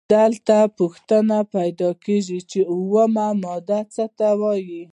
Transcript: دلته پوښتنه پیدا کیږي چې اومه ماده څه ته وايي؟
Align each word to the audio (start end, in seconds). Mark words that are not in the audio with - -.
دلته 0.15 0.57
پوښتنه 0.79 1.37
پیدا 1.55 1.89
کیږي 2.05 2.39
چې 2.51 2.59
اومه 2.71 3.27
ماده 3.43 3.79
څه 3.93 4.05
ته 4.17 4.27
وايي؟ 4.39 4.83